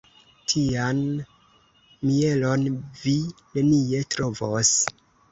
Tian 0.51 1.01
mielon 2.09 2.63
vi 3.01 3.13
nenie 3.59 4.01
trovos. 4.15 4.73